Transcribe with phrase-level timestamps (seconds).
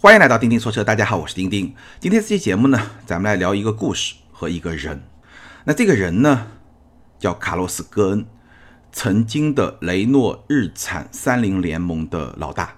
[0.00, 1.74] 欢迎来到钉钉说车，大家好，我是钉钉。
[1.98, 5.02] 今天这期节目呢，咱们来聊一个故事和一个人。
[5.64, 6.46] 那这个人呢，
[7.18, 8.24] 叫卡洛斯·戈恩，
[8.92, 12.76] 曾经的雷诺日产三菱联盟的老大，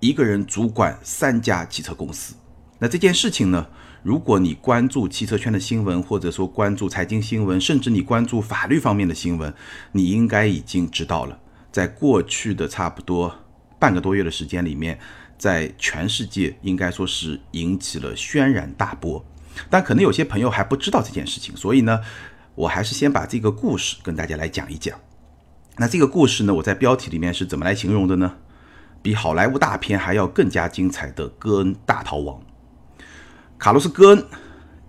[0.00, 2.34] 一个人主管三家汽车公司。
[2.80, 3.68] 那这件事情呢，
[4.02, 9.54] 如果你关注汽车圈的新闻，或者说关注财经新闻，甚至你关注法律方面的新闻，
[9.92, 11.38] 你应该已经知道了。
[11.70, 13.32] 在过去的差不多
[13.78, 14.98] 半个多月的时间里面。
[15.38, 19.24] 在全世界应该说是引起了轩然大波，
[19.70, 22.00] 但可能有些朋友还不知道这件事情，所以呢，
[22.56, 24.98] 我还是先把这个故事跟大家来讲一讲。
[25.76, 28.34] 那这个故事呢，我在标题里面是怎么来形容的呢？
[29.00, 32.42] 比好莱坞大片还要更加精彩的戈恩大逃亡。
[33.56, 34.26] 卡洛斯·戈恩，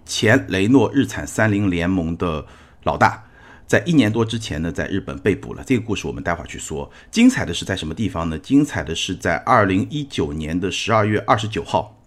[0.04, 2.46] 前雷诺日产三菱联盟的
[2.84, 3.24] 老大。
[3.70, 5.64] 在一年多之前呢，在日本被捕了。
[5.64, 6.92] 这个故事我们待会儿去说。
[7.12, 8.40] 精彩的是在什么地方呢？
[8.40, 12.02] 精彩的是在二零一九年的十二月二十九号，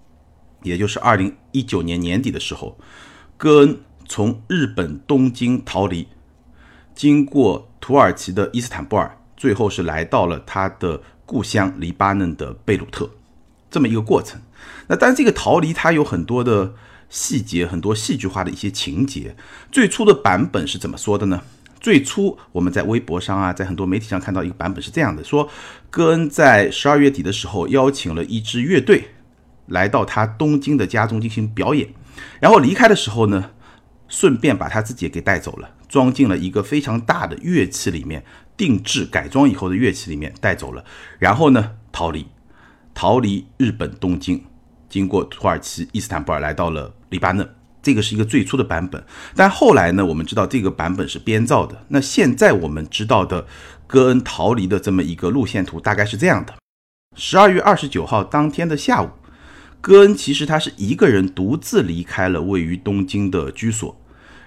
[0.64, 2.76] 也就是二零一九年年底的时候，
[3.36, 6.08] 戈恩从日本东京逃离，
[6.96, 13.08] 经过土耳其的伊斯坦布尔，最后是来到了他的故乡黎巴嫩的贝鲁特，
[13.70, 14.40] 这么一个过程。
[14.88, 16.74] 那但这个逃离它有很多的。
[17.12, 19.36] 细节很多戏剧化的一些情节，
[19.70, 21.42] 最初的版本是怎么说的呢？
[21.78, 25.46] 最初我们在微博上啊，在很多媒体上看到一个版本是这样的：说
[25.90, 29.10] 戈恩在十二月底的时候邀请了一支乐队
[29.66, 31.92] 来到他东京的家中进行表演，
[32.40, 33.50] 然后离开的时候呢，
[34.08, 38.24] 顺便把他自己给带走了，装进了一个非常大的乐器里面，
[38.56, 40.82] 定制改装以后的乐器里面带走了，
[41.18, 42.26] 然后呢逃离，
[42.94, 44.42] 逃离日本东京。
[44.92, 47.48] 经过土耳其伊斯坦布尔来到了黎巴嫩，
[47.82, 49.02] 这个是一个最初的版本。
[49.34, 51.86] 但后来呢，我们知道这个版本是编造的。
[51.88, 53.46] 那现在我们知道的
[53.86, 56.52] 戈恩逃离的这么一个路线图大概是这样的：
[57.16, 59.08] 十二月二十九号当天的下午，
[59.80, 63.98] 戈恩其实他是一个人独自离开了位于东京的居所，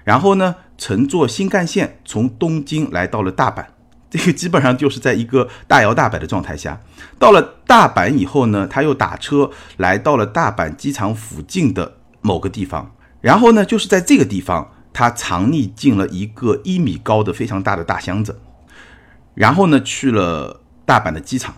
[0.03, 3.65] 然后呢，乘坐新干线从东京来到了大阪。
[4.09, 6.79] 这个基本上就是在一个大摇大摆的状态下，
[7.19, 18.39] 到了大阪以后呢，他又打车来到了大阪机场附近的某个地方，然后呢，就是在这个地方，他藏匿进了一个一米高的非常大的大箱子，
[19.33, 21.55] 然后呢，去了大阪的机场，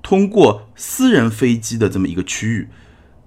[0.00, 2.68] 通过私人飞机的这么一个区域，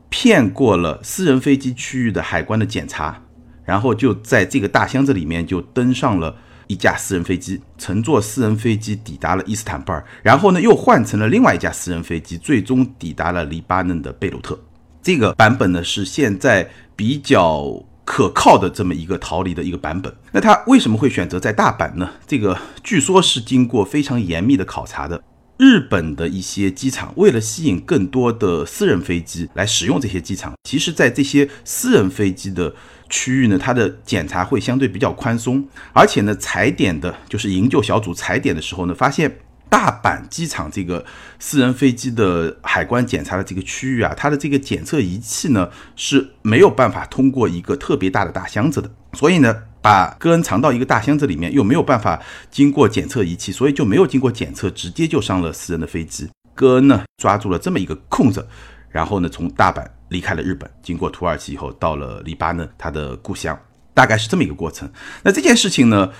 [0.09, 3.21] 骗过了私人飞机区域的海关的检查，
[3.63, 6.37] 然后就在这个大箱子里面就登上了。
[6.71, 14.57] 一架私人飞机，乘坐私人飞机抵达了伊斯坦布尔，然后呢又换成了另外一架私人飞机，最终抵达了黎巴嫩的贝鲁特。
[15.03, 20.13] 这个版本呢是现在比较可靠的这么一个逃离的一个版本。
[20.31, 22.09] 那他为什么会选择在大阪呢？
[22.25, 25.21] 这个据说是经过非常严密的考察的。
[25.57, 32.73] 日本的一些机场为了吸引更多的私人飞机来使用这些机场，其实，在这些私人飞机的
[33.11, 35.63] 区域呢，它的检查会相对比较宽松，
[35.93, 39.37] 而且呢，踩点的就是营救小组踩点的时候呢，发现
[39.69, 41.05] 大阪机场这个
[41.37, 49.63] 私人飞机的海关检查的这个区域啊，它的这个检测仪器呢是没有办法通过一个特别大的大箱子的，所以呢。
[49.83, 56.29] 把戈恩藏到一个大箱子里面，又没有办法经过检测仪器，所以就没有经过检测，直接就上了私人的飞机。
[56.53, 58.47] 戈恩呢抓住了这么一个空子，
[58.91, 63.57] 然后呢从大阪离开了日本，经过土耳其以后到了黎巴嫩他的故乡，
[63.93, 64.89] 大概是这么一个过程。
[65.23, 66.11] 那这件事情呢，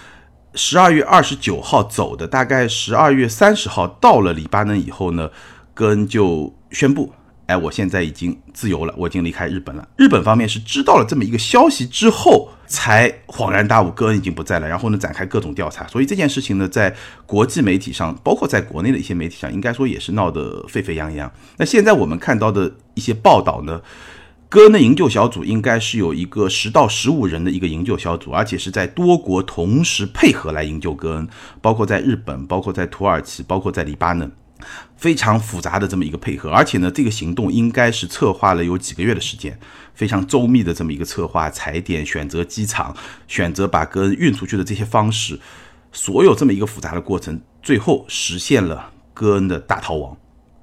[0.56, 5.30] 十二月二十九号走的，大概十二月三十号到了黎巴嫩以后呢，
[5.74, 7.14] 戈恩就宣布。
[7.48, 9.86] 哎，我现在已经自由了，我已经离开日本了。
[9.98, 14.68] 日本方面是知道了这么一个消息之后，才恍然大悟，戈恩已经不在了。
[14.68, 15.86] 然后呢，展开各种调查。
[15.88, 16.96] 所以这件事情呢，在
[17.26, 21.30] 国际媒体上，包括在国内的一些媒体上，应该说也是闹得沸沸扬扬。
[21.58, 23.82] 那现在我们看到的一些报道呢，
[24.48, 31.28] 戈恩的营救小组应该是有一个十到十五人的一个营救小组，而且是在多国同时配合来营救戈恩，
[31.62, 34.32] 包括在日本，包括在土耳其，包括在黎巴嫩。
[35.02, 39.60] 非常复杂的这么一个配合，而且呢，这个行动应该是策划了有几个月的时间，
[39.96, 42.96] 非常周密的这么一个策划、踩点、选择机场、
[43.28, 45.40] 选择把戈恩运出去的这些方式，
[45.92, 50.16] 所有这么一个复杂的过程，最后实现了戈恩的大逃亡。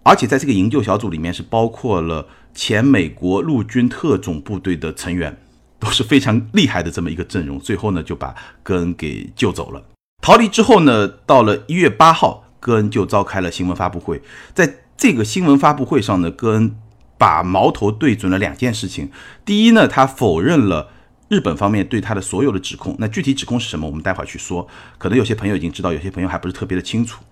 [0.04, 2.24] 而且在这个营救小组里面是包括了
[2.54, 5.36] 前美国陆军特种部队的成员，
[5.80, 7.58] 都是非常厉害的这么一个阵容。
[7.58, 9.82] 最后呢，就把戈恩给救走了。
[10.22, 12.44] 逃离之后呢，到了一月八号。
[12.60, 14.20] 戈恩就召开了新闻发布会，
[14.54, 16.74] 在这个新闻发布会上呢，戈恩
[17.16, 19.10] 把矛头对准了两件事情。
[19.44, 20.90] 第一呢，他否认了
[21.28, 22.96] 日本方面对他的所有的指控。
[22.98, 23.86] 那具体指控是什么？
[23.86, 24.66] 我们待会儿去说。
[24.98, 27.22] 可能有些朋友已经知道，有些朋友还不是特别的清楚。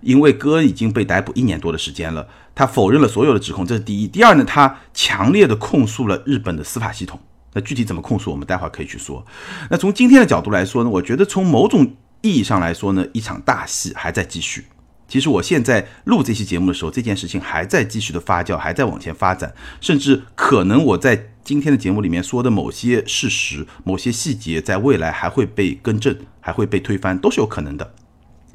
[0.00, 4.06] 因为戈恩已经被逮捕一年多的时间了，他否认了所有的指控，这是第一。
[4.06, 7.20] 第二呢，他强烈的控诉了日本的司法系统。
[7.52, 9.24] 那具体怎么控诉，我们待会儿可以去说。
[9.70, 14.66] 那从今天的角度来说呢，我觉得从某种意义上来说呢，一场大戏还在继续。
[15.06, 27.94] 其实我现在录这期节目的时候，这件事情还在继续的发酵，还在往前发展，甚至可能我在今天的节目里面说的某些事实、某些细节，在未来还会被更正，还会被推翻，都是有可能的。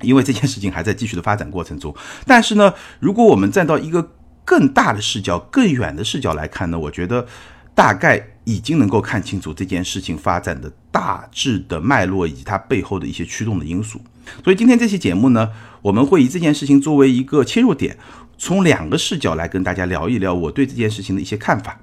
[0.02, 1.96] 因为这件事情还在继续的发展过程中。
[2.28, 4.12] 但是呢，如果我们站到一个
[4.46, 7.26] 更大的视角、更远的视角来看呢，我觉得
[7.74, 14.00] 大概已经能够看清楚这件事情发展的大致的脉络以及它背后的一些驱动的因素。
[14.44, 15.50] 所以今天这期节目呢。
[15.84, 17.98] 我们会以这件事情作为一个切入点，
[18.38, 21.78] 从两个视角来跟大家聊一聊我对这件事情的一些看法。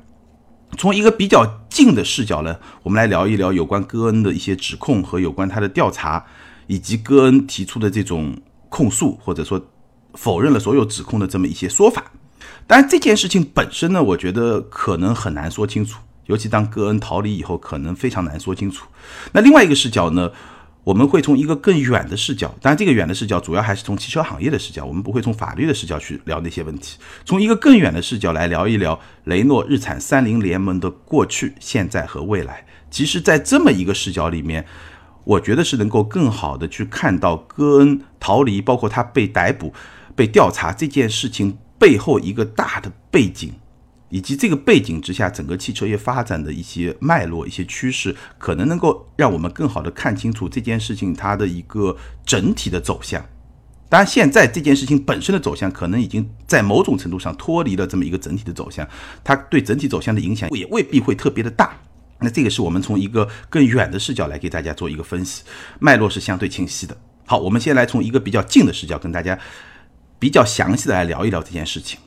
[0.78, 6.24] 从一个比较近的视角呢，我们来聊一聊有关戈恩的一些指控和有关他的调查，
[6.66, 8.34] 以及戈恩提出的这种
[8.70, 9.62] 控诉或者说
[10.14, 12.10] 否认了所有指控的这么一些说法。
[12.66, 18.86] 当然，这件事情本身呢，我觉得可能很难说清楚，尤其当戈恩逃离以后，可能非常难说清楚。
[19.32, 20.30] 那另外一个视角呢？
[20.82, 26.98] 我们会从一个更远的视角，当然这个远的视角主要还是从汽车行业的视角，我们不会从法律的视角去聊那些问题。
[27.22, 32.64] 从一个更远的视角来聊一聊雷诺、日产、三菱联盟的过去、现在和未来。
[32.90, 34.64] 其实，在这么一个视角里面，
[35.24, 39.74] 我觉得是能够更好的去看到戈恩逃离，包括他被逮捕、
[40.16, 43.52] 被调查这件事情背后一个大的背景。
[44.10, 51.96] 以及这个背景之下，整个汽车业发展的一些脉络、一些趋势，可能能够让我们更好的看清楚这件事情它的一个
[52.26, 53.24] 整体的走向。
[53.88, 58.88] 当然，现在这件事情本身的走向，可能已经在某种程度上脱离了这么一个整体的走向，
[59.24, 61.76] 它对整体走向的影响也未必会特别的大。
[62.20, 65.42] 那这个是我们从一个更远的视角来给大家做一个分析，
[65.78, 66.96] 脉络是相对清晰的。
[67.26, 69.38] 好，我们先来从一个比较近的视角跟大家
[70.18, 71.98] 比较详细的来聊一聊这件事情。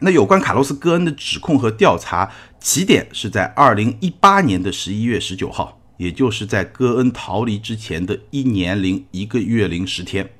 [0.00, 10.30] 那有关卡洛斯·戈恩的指控和调查起点是在二零一八年的十一月十九号，也就是在戈恩逃离之前的一年零一个月零十天。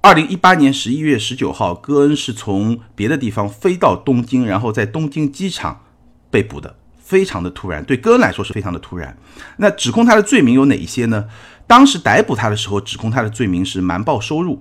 [0.00, 5.80] 二零一八年十一月十九号，戈恩是从别的地方飞到东京，然后在东京机场
[6.30, 9.16] 被捕的，非常的突然，对戈恩来说是非常的突然。
[9.56, 11.26] 那指控他的罪名有哪一些呢？
[11.66, 14.60] 当时逮捕他的时候，指控他的罪名是瞒报收入。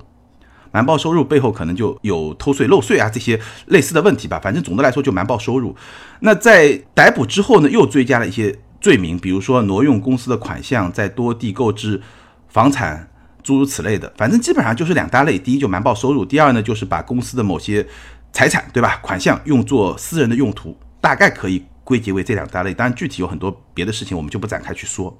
[0.73, 5.75] 瞒报收入背后可能就有偷税漏税啊这些类似的问题吧，反正总的来说就瞒报收入。
[6.21, 12.01] 那在逮捕之后呢，又追加了一些罪名，比如说挪用公司的款项，在多地购置
[12.47, 13.07] 房产，
[13.43, 14.11] 诸如此类的。
[14.17, 17.85] 反正基本上就是两大类：第一就瞒报收入，第二呢就是把公司的某些
[18.31, 18.97] 财产，对吧？
[19.03, 22.73] 款项用作私人的用途，大概可以归结为这两大类。
[22.73, 25.15] 当然具体有很多别的事情，我们就不展开去说。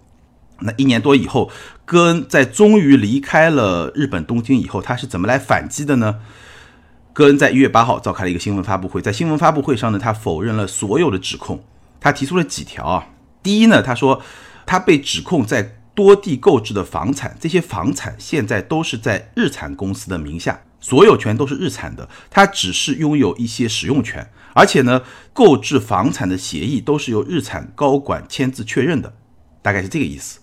[0.64, 1.52] 那一年多以后，
[1.86, 6.20] 戈恩在终于离开了日本东京以后，他是怎么来反击的呢？
[7.14, 11.64] 戈恩在一月八号召开了一个新闻发布会，在新闻发布会上呢，他否认了所有的指控，
[12.00, 13.08] 他提出了几条啊。
[13.44, 14.22] 第一呢，他说
[14.66, 29.14] 他被指控在多地购置的房产，这些房产现在都是在日产公司的名下，所有权都是日产的，他只是拥有一些使用权，而且呢，购置房产的协议都是由日产高管签字确认的，
[29.62, 30.40] 大概是这个意思。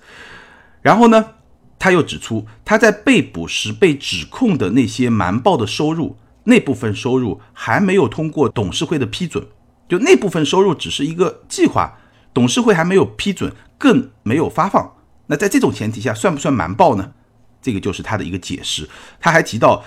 [0.83, 1.35] 然后呢，
[1.79, 9.47] 他又指出，他在被捕时被指控的那些瞒报的收入，那部分收入还没有通过董事会的批准，
[9.89, 11.99] 就那部分收入只是一个计划，
[12.33, 14.95] 董事会还没有批准，更没有发放。
[15.27, 17.13] 那在这种前提下，算不算瞒报呢？
[17.63, 18.89] 这个就是他的一个解释。
[19.21, 19.85] 他还提到，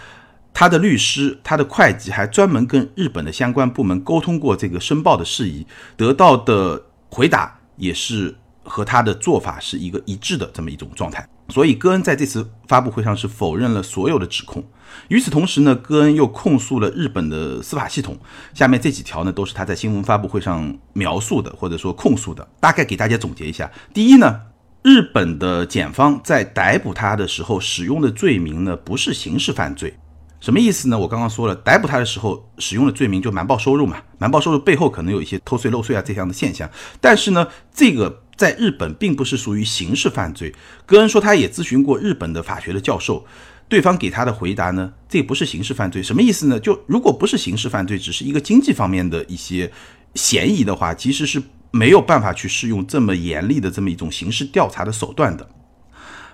[0.53, 5.65] 他的律师、他的会计还专门跟日本的相关部门沟通过这个申报的事宜，
[5.97, 8.35] 得到的回答也是。
[8.63, 14.63] 和他的做法是一个一致的这么一种状态，所以戈恩在这次发布会上是否认了所有的指控。
[15.07, 18.17] 与此同时呢，戈恩又控诉了日本的司法系统。
[18.53, 22.47] 下面这几条呢，都是他在新闻发布会上描述的，或者说控诉的。
[22.59, 24.39] 大概给大家总结一下：第一呢，
[24.83, 29.97] 日本的检方在逮捕他的时候使用的罪名呢，不是刑事犯罪。
[30.39, 30.99] 什么意思呢？
[30.99, 36.69] 我刚刚说了，逮捕他的时候使用的罪名就瞒报收入嘛，瞒报收入背后可能有一些偷税漏税啊这样的现象。
[37.01, 38.22] 但是呢，这个。
[38.35, 40.53] 在日本并不是属于刑事犯罪。
[40.85, 43.25] 戈恩说，他也咨询过日本的法学的教授，
[43.67, 46.01] 对方给他的回答呢，这不是刑事犯罪。
[46.01, 46.59] 什么意思呢？
[46.59, 49.71] 就如果不是刑事犯罪，只是一个经济方面的一些
[50.15, 55.49] 嫌疑的话，其实是没有办法去适用这么严厉的这么一种刑事调查的手段的。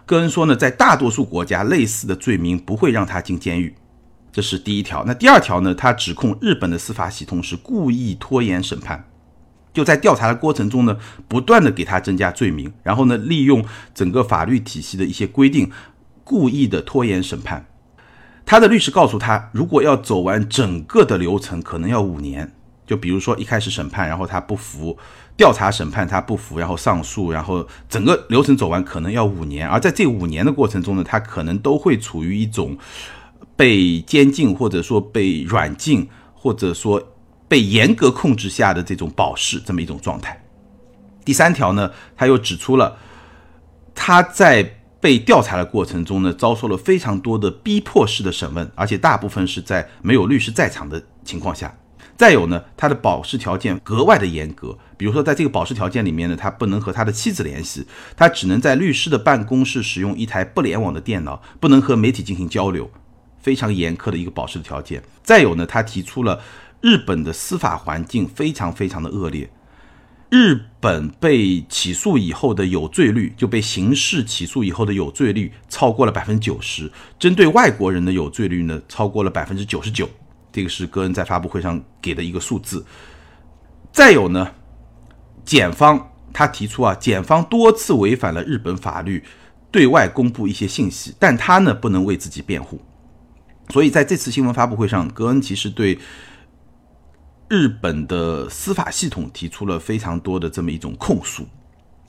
[0.05, 3.75] 戈恩说呢，在大多数国家，类似的罪名不会让他进监狱，
[4.31, 5.03] 这是第一条。
[5.05, 5.75] 那第二条呢？
[5.75, 9.08] 他指控日本的司法系统是故意拖延审判。
[9.79, 10.97] 就在调查的过程中呢，
[11.29, 13.63] 不断的给他增加罪名，然后呢，利用
[13.95, 15.71] 整个法律体系的一些规定，
[16.25, 17.65] 故意的拖延审判。
[18.45, 22.51] 他的律师告诉他，如果要走完整个的流程，可能要五年。
[22.85, 24.97] 就比如说一开始审判，然后他不服，
[25.37, 29.65] 调查审判他不服，然后上诉，然后整个流程走完可能要五年。
[29.65, 32.77] 而在这五年的过程中呢，他可能都会处于一种
[33.55, 37.01] 被监禁，或者说被软禁，或者说
[37.49, 40.41] 被严格控制下的这种保释这么一种状态。
[41.25, 42.97] 第三条呢，他又指出了
[43.93, 44.75] 他在。
[45.01, 51.73] 被调查的过程中呢，遭受了非常多的逼迫式的审问，而且大部分是在没有律师在场的情况下。
[52.17, 57.87] 再有呢，他的保释条件格外的严格，比如说在这个保释条件里面呢，他不能和他的妻子联系，
[58.17, 62.91] 他只能在律师的办公室使用一台不联网的电脑，不能和媒体进行交流，
[63.41, 65.01] 非常严苛的一个保释条件。
[65.23, 66.41] 再有呢，他提出了
[66.81, 69.49] 日本的司法环境非常非常的恶劣。
[70.31, 80.07] 日本被起诉以后的有罪率，就被刑事起诉以后的有罪率超过了百分之九十，针对外国人的有罪率呢，超过了百分之九十九。
[80.51, 82.85] 这个是戈恩在发布会上给的一个数字。
[83.91, 84.51] 再有呢，
[85.43, 89.23] 检方他提出啊，检方多次违反了日本法律，
[89.71, 92.79] 对外公布一些信息，但他呢不能为自己辩护。
[93.69, 95.97] 所以在这次新闻发布会上，戈恩其实对。
[97.49, 101.47] 日本的司法系统提出了非常多的这么一种控诉，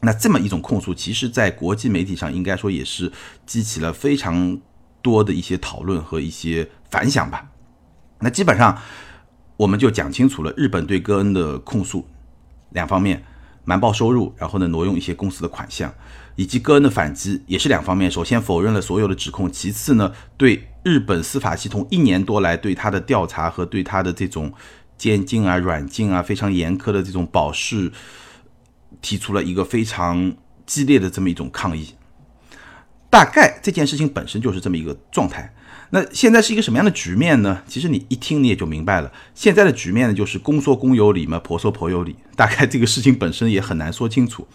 [0.01, 3.11] 那这么一种控诉，其实，在国际媒体上应该说也是
[3.47, 4.61] 激起了非常
[5.01, 7.49] 多的一些讨论和一些反响吧。
[8.19, 8.79] 那基本上
[9.57, 12.07] 我们就讲清楚了日本对戈恩的控诉
[12.73, 13.25] 两方面：
[13.65, 15.91] 瞒报收入，然后呢挪用一些公司的款项，
[16.37, 18.11] 以及戈恩的反击也是两方面。
[18.11, 24.53] 首先否认了所有的指控，其次呢对日本司法系统一年多来对他的调查和对他的这种。
[25.01, 27.91] 监禁啊、软禁啊，非常严苛的这种保释，
[29.01, 30.35] 提出了一个非常
[30.67, 31.95] 激烈的这么一种抗议。
[33.09, 35.55] 大概这件事情本身就是这么一个状态。
[35.89, 37.63] 那现在是一个什么样的局面呢？
[37.67, 39.11] 其实你一听你也就明白了。
[39.35, 42.15] 现在的局面呢，就是公说公有理嘛，婆说婆有理。
[42.37, 44.47] 大概这个事情本身也很难说清楚。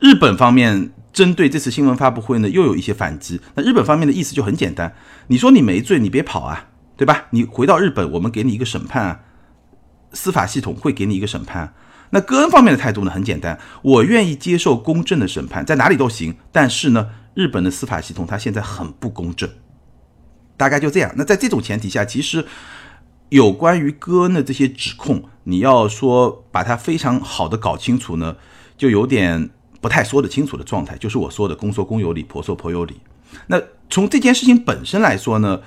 [0.00, 3.40] 日本方面针对这次新闻发布会呢，又有一些反击。
[3.54, 4.94] 那日本方面的意思就很简单：
[5.28, 6.68] 你说你没罪，你别跑啊，
[6.98, 7.28] 对吧？
[7.30, 9.20] 你回到日本，我们给你一个审判啊。
[10.14, 11.74] 司法系统会给你一个审判，
[12.10, 13.10] 那戈恩方面的态度呢？
[13.10, 16.36] 很简单，我愿意接受公正的审判，在哪里都行。
[16.52, 19.50] 但是呢，日本的司法系统它现在很不公正，
[20.56, 21.12] 大概就这样。
[21.16, 22.46] 那在这种前提下，其实
[23.30, 28.36] 有关于戈恩的这些指控，你要说把它非常好的搞清楚呢，
[28.78, 30.96] 就有点不太说得清楚的状态。
[30.96, 33.00] 就是我说的公说公有理，婆说婆有理。
[33.48, 35.60] 那从这件事情本身来说呢？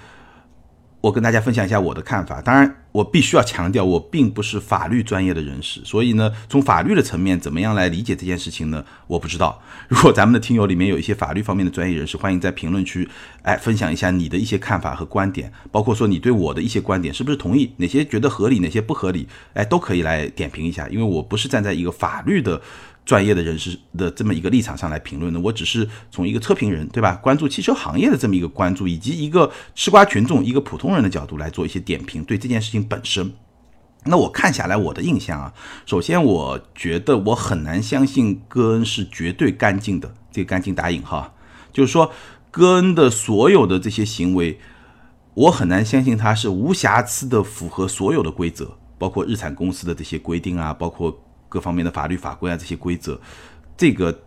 [0.99, 2.41] 我跟大家分享一下我的看法。
[2.41, 8.83] 当然，我必须要强调，我并不是法律专业的人士，所以呢，从法律的层面怎么样来理解这件事情呢？
[9.05, 9.61] 我不知道。
[9.87, 13.07] 如果咱们的听友里面有一些法律方面的专业人士，欢迎在评论区
[13.43, 20.87] 哎分享一下你的一些看法和观点，包括说你对我的一些观点是不是同意，哪些觉得合理，哪些不合理，哎，都可以来点评一下。
[20.89, 22.61] 因为我不是站在一个法律的。
[23.07, 27.15] 专业的人士的这么一个立场上来评论呢，我只是从一个车评人，对吧？
[27.23, 33.33] 关注汽车行业的这么一个关注，以及一个吃瓜群众、一个普通人的角度来做一些点评，对这件事情本身。
[34.03, 35.53] 那我看下来，我的印象啊，
[35.85, 41.33] 首先我觉得我很难相信戈恩是绝对干净的，这个干净打引号，
[41.71, 42.11] 就是说
[42.51, 44.59] 戈恩的所有的这些行为，
[45.33, 51.23] 我很难相信他是无瑕疵的符合所有的规则，包括日产公司的这些规定啊，包括。
[51.49, 53.19] 各方面的法律法规啊，这些规则，
[53.77, 54.17] 这个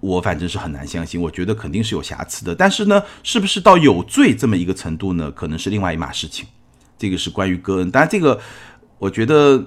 [0.00, 1.20] 我反正是很难相信。
[1.20, 5.30] 我觉得肯定是有瑕疵的，但是呢，是不是到有罪这么一个程度呢？
[5.30, 6.46] 可能是另外一码事情。
[6.98, 8.38] 这个是关于戈恩，当然这个
[8.98, 9.66] 我觉得，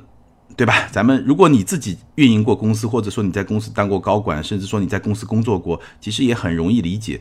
[0.56, 0.88] 对吧？
[0.92, 7.20] 咱们如果你自己运营过公司，或者说你在公司当过高管，甚至说你在公司工作过，其实也很容易理解。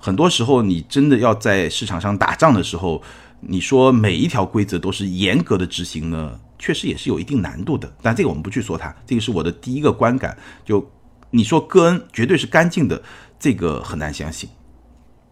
[0.00, 3.00] 很多时候，你真的要在市场上打仗的时候，
[3.38, 6.40] 你说每一条规则都是严格的执行呢？
[6.62, 10.38] 确实也是有一定难度的，但这个我们不去说它，这个是我的第一个观感。
[10.64, 10.88] 就
[11.30, 13.02] 你说戈恩绝对是干净的，
[13.36, 14.48] 这个很难相信。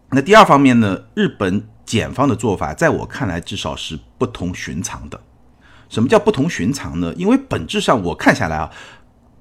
[0.09, 5.21] 那第二方面呢，日本检方的做法，在我看来至少是不同寻常的。
[5.87, 7.13] 什么叫不同寻常呢？
[7.15, 8.69] 因为本质上我看下来啊，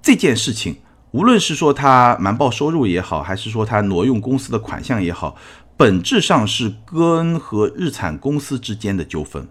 [0.00, 0.76] 这件事情
[1.11, 5.35] 无论是说他瞒报收入也好，还是说他挪用公司的款项也好，
[5.76, 9.49] 本质上是戈恩和日产公司之间的纠纷，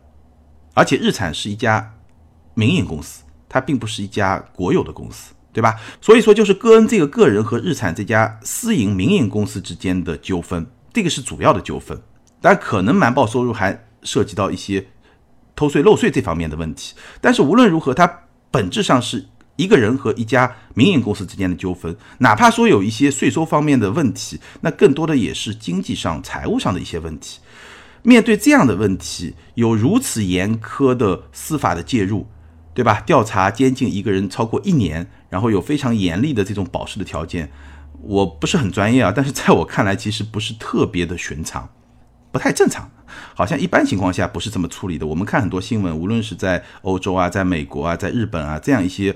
[0.73, 1.95] 而且日产是一家。
[2.53, 5.75] 民营公司，它并不是一家国有的公司，对吧？
[6.01, 12.01] 所以说，就是戈恩这个个人和日产这家私营民营公司之间的纠纷，这个是主要的纠纷。
[12.41, 14.87] 但可能瞒报收入还涉及到一些
[15.55, 16.95] 偷税漏税这方面的问题。
[17.19, 19.25] 但是无论如何，它本质上是
[19.57, 21.93] 一个人和一家民营公司之间的纠纷。
[22.19, 27.39] 哪怕说有一些税收方面的问题，那更多的也是经济上、财务上的一些问题。
[28.03, 32.25] 面对这样的问题，有如此严苛的司法的介入，
[32.79, 33.01] 对吧？
[33.05, 37.51] 调查监禁一个人超过一年，然后有非常严厉的这种保释的条件，
[38.01, 41.67] 我不是很专业啊，但是在我看来，其实不是特别的寻常，
[42.31, 42.89] 不太正常。
[43.35, 45.05] 好像一般情况下不是这么处理的。
[45.05, 49.13] 我们看很多新闻，无论是在欧洲啊，在美国啊，在日本啊这样一些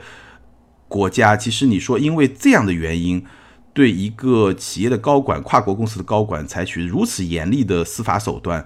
[0.89, 3.23] 国家，其实你说因为这样的原因，
[3.73, 8.65] 对一个企业的高管、跨国公司的高管采取如此严厉的司法手段，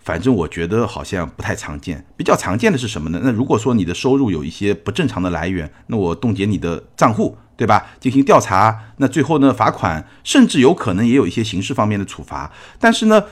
[0.00, 2.04] 反正我觉得好像不太常见。
[2.16, 3.20] 比较常见的是什么呢？
[3.22, 7.86] 那如果说你的收入有一些不正常的来源，那我冻结你的账户，对吧？
[8.00, 12.50] 进行调查，那最后呢罚款，甚至有可能也有一些刑事方面的处罚。
[12.78, 13.24] 但是呢？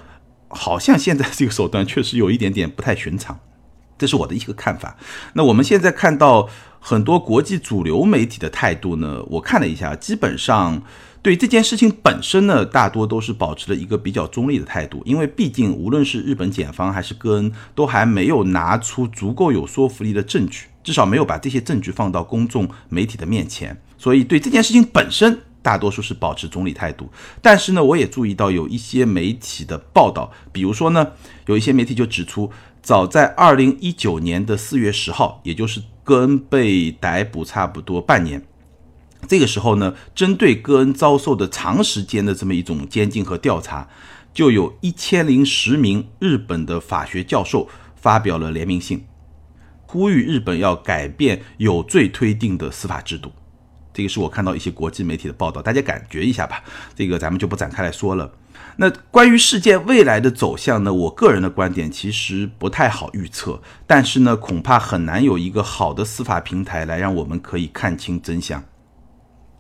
[0.51, 3.39] 好像现在这个手段确实有一点点不太寻常，
[3.99, 4.97] 这是我的一个看法。
[5.35, 6.49] 那我们现在看到
[6.81, 10.83] 很多国际主流媒体的态度呢，我看了一下，基本上
[11.23, 15.03] 对这件事情本身呢，大多都是保持了一个比较中立的态度。
[15.05, 25.41] 因为毕竟无论是日本检方还是戈恩，都还没有拿出足够有说服力的证据，至少没有把这些证据放到公众媒体的面前，所以对这件事情本身。
[25.61, 27.11] 大多数是保持中立态度，
[27.43, 31.09] 但是呢，我也注意到有一些媒体的报道，比如说呢，
[31.47, 38.43] 有一些媒体就指出，早在二零一九年的四月十号，也就是戈恩被逮捕差不多半年，
[39.27, 43.89] 这个时候呢，针对戈恩遭受的长时间的这么一种监禁和调查，
[44.33, 49.05] 就有一千零十名日本的法学教授发表了联名信，
[49.87, 53.33] 呼吁日本要改变有罪推定的司法制度。
[53.93, 56.63] 这个是我看到一些国际媒体的报道，大家感觉一下吧。
[56.95, 58.33] 这个咱们就不展开来说了。
[58.77, 60.95] 那关于事件未来的走向呢？
[60.95, 68.63] 我个人的观点其实不太好预测，但是呢，恐怕很难有一个好的司法平台来让我们可以看清真相，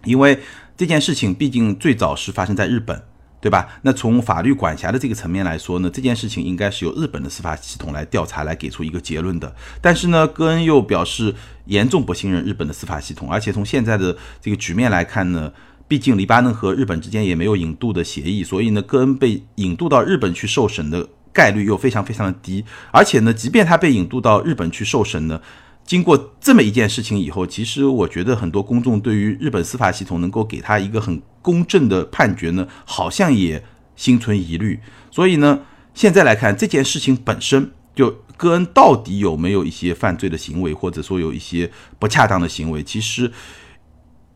[0.08, 0.40] 因为
[0.76, 3.02] 这件事情毕竟最早是发生在日本。
[3.40, 3.68] 对吧？
[3.82, 9.54] 那从法律管辖的这个层面来说呢，这件事情应该是由日本的司法系统来调查，来给出一个结论的。
[9.80, 11.32] 但是呢，戈恩又表示
[11.66, 15.52] 严重不信任日本的司法系统，而且从现在的这个局面来看呢，
[15.86, 22.64] 毕竟黎巴嫩和日本之间也没有引渡的协议，所以呢，戈恩被引渡到日本去受审的概率又非常非常的低。
[22.90, 25.40] 而且呢，即便他被引渡到日本去受审呢，
[25.88, 31.20] 经过这么一件事情以后，其实我觉得很多公众对于日本司法系统能够给他一个很。
[31.40, 33.64] 公正的判决呢，好像也
[33.96, 34.78] 心存疑虑。
[35.10, 35.60] 所以呢，
[35.94, 43.32] 现在来看这件事情本身，就戈恩到底有没有一些犯罪的行为，或者说有一些不恰当的行为，其实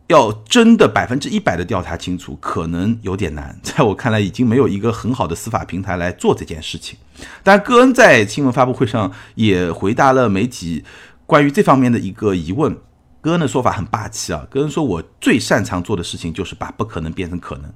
[0.07, 3.61] 要真的百分之一百的调查清楚，可能有点难。
[3.63, 6.99] 在我看来，已经没有一个很好的司法平台来做这件事情。
[7.43, 10.83] 但戈恩在新闻发布会上也回答了媒体
[11.27, 12.77] 关于这方面的一个疑问。
[13.21, 14.45] 戈恩的说法很霸气啊！
[14.51, 17.73] 戈恩说：“我最擅长做的事情就是把不可能变成可能。”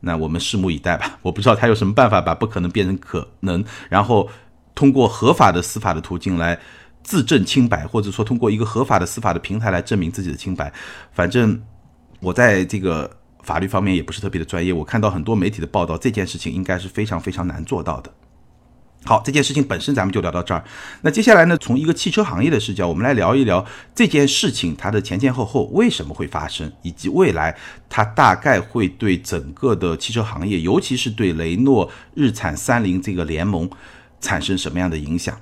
[0.00, 1.18] 那我们拭目以待吧。
[1.24, 4.28] 我不知道他有什么办法把不可能变成可能，然后
[4.74, 6.60] 通过合法的司法的途径来
[7.02, 10.70] 自证清白，或者说通过一个合法的司法的平台来证明自己的清白。
[11.12, 11.58] 反正
[12.20, 13.10] 我在这个
[13.42, 18.12] 法律方面也不是特别的专业，我看到很多媒体的报道，这件事情应该是非常非常难做到的。
[19.04, 20.62] 好，这件事情本身咱们就聊到这儿。
[21.00, 27.56] 那接下来呢，从一个汽车行业的视角，我们来聊一聊这件事情它的前前后后为什么会发生，以及未来
[27.88, 33.68] 它大概会对整个的汽车行业，尤其是对雷诺、日产、三菱这个联盟
[34.20, 35.36] 产生什么样的影响。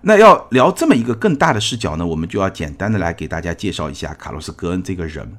[0.00, 5.36] 那要聊这么一个更大的视角呢，我们就要简单的来给大家介绍一下卡洛斯·戈恩这个人。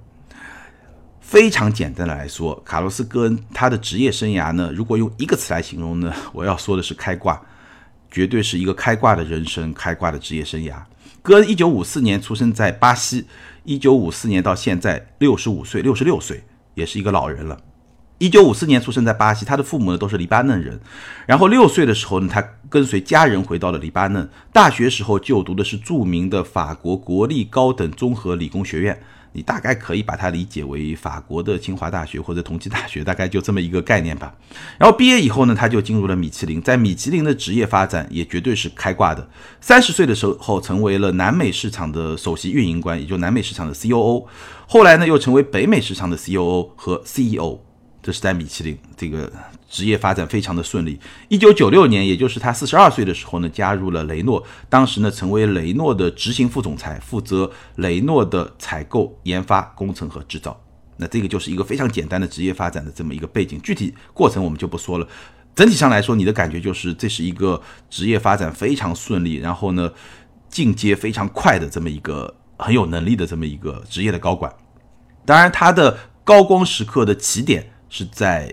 [1.23, 7.41] 非常简单的来说，卡洛斯·戈恩他的职业生涯呢，如果用一个词来形容呢，我要说的是开挂，
[8.11, 10.75] 绝对是一个开挂的人生，开挂的职业生涯。
[11.23, 13.25] 戈恩一九五四年出生在巴西，
[13.63, 16.43] 一九五四年到现在六十五岁，六十六岁，
[16.75, 17.57] 也是一个老人了。
[18.19, 20.79] 一九五四年出生在巴西，他的父母呢都是黎巴嫩人。
[21.25, 24.29] 然后六岁的时候呢，他跟随家人回到了黎巴嫩。
[24.51, 29.01] 大学时候就读的是著名的法国国立高等综合理工学院。
[29.33, 34.33] 你大概可以把它理解为法国的清华大学或者同济大学，大概就这么一个概念吧。
[34.77, 39.27] 然后毕业以后呢，他就进入了米其林，在米其林的职业发展也绝对是开挂的。
[39.59, 44.25] 三十岁的时候成为了南美市场的首席运营官，也就南美市场的 COO。
[44.67, 47.59] 后来呢，又成为北美市场的 COO 和 CEO。
[48.01, 49.31] 这是在米其林这个
[49.73, 50.99] 职业发展非常的顺利。
[51.29, 54.41] 一九九六年，也就是他四十二岁的时候呢，加入了雷诺。
[54.69, 60.55] 当时呢，成为雷诺的执行副总裁，负责雷诺的采购、研发、工程和制造。
[60.97, 63.59] 那这个就是一个非常简单的职业发展的这么一个背景。
[63.63, 65.07] 具体过程我们就不说了。
[65.55, 67.59] 整体上来说，你的感觉就是这是一个
[67.89, 69.91] 职业发展非常顺利，然后呢，
[70.49, 74.53] 进阶非常快的这么一个很有能力的这么一个职业的高管。
[75.25, 77.71] 当然，他的高光时刻的起点。
[77.95, 78.51] 是在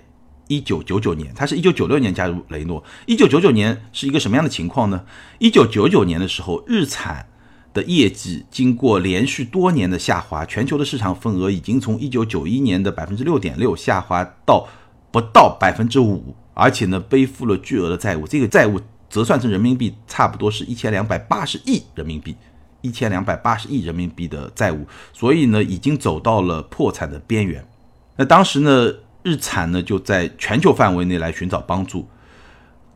[0.51, 2.83] 一九九九年，他是一九九六年加入雷诺。
[3.07, 5.05] 一九九九年是一个什么样的情况呢？
[5.39, 7.25] 一九九九年的时候，日产
[7.73, 14.69] 的业绩经过连续多年的下滑，全球的市场份额已经从一九九一年的百分之六点六下滑到
[15.13, 18.27] 不到百分之五，而且呢，背负了巨额的债务。
[18.27, 22.35] 这个债务折算成人民币，差不多是一千两百八十亿人民币。
[22.83, 27.65] 一千两百八十亿人民币的债务，所以呢，已经走到了破产的边缘。
[28.17, 28.91] 那当时呢，
[29.22, 32.09] 日产呢就在全球范围内来寻找帮助，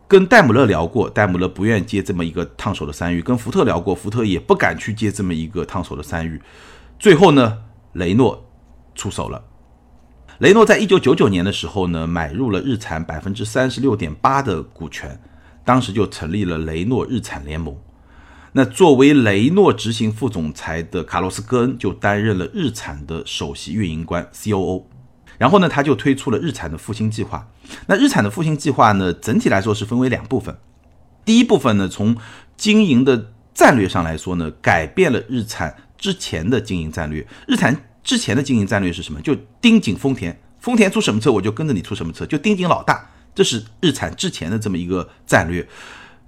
[0.08, 6.40] 跟戴姆勒聊过，戴姆勒不愿接这么一个烫手的山芋；跟福特聊过，福特也不敢去接这么一个烫手的山芋。
[6.98, 7.58] 最后呢，
[7.92, 8.50] 雷诺
[8.94, 9.44] 出手了。
[10.38, 15.20] 雷诺在一九九九年的时候呢，买入了日产百分之三十六点八的股权，
[15.64, 17.76] 当时就成立了雷诺日产联盟。
[18.52, 24.84] 那作为雷诺执行副总裁的卡洛斯·戈恩就担任了日产的首席运营官 （COO），
[25.38, 27.48] 然后呢，他就推出了日产的复兴计划。
[27.86, 30.56] 那日产的复兴计划呢，整体来说是分为两部分。
[31.24, 32.16] 第一部分呢，从
[32.56, 37.26] 经营的战略上来说呢，改变了日产之前的经营战略。
[37.46, 39.20] 日产之前的经营战略是什么？
[39.20, 43.10] 就盯紧丰田，丰田出什么车我就跟着你出什么车，就盯紧老大。
[43.34, 45.66] 这是日产之前的这么一个战略。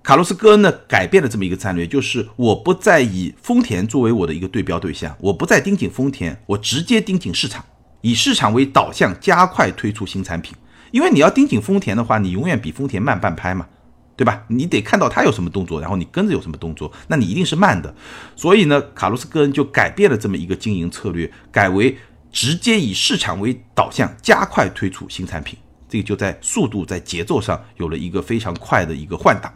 [0.02, 7.64] 卡洛斯·戈恩呢改变了这么一个战略，就是我不再以丰田作为我的一个对标对象，我不再盯紧丰田，我直接盯紧市场，
[8.06, 10.54] 以市场为导向，加快推出新产品。
[10.92, 13.66] 因为你要盯紧丰田的话，你永远比丰田慢半拍嘛，
[14.14, 14.44] 对吧？
[14.46, 17.92] 你得看到它有什么动作，然后你跟着有什么动作，那你一定是慢的。
[18.36, 21.98] 所以呢，卡洛斯·戈恩就改变了这么一个经营策略，改为
[22.30, 25.58] 直接以市场为导向，加快推出新产品。
[25.88, 29.52] 这个就在速度、在节奏上有了一个非常快的一个换挡。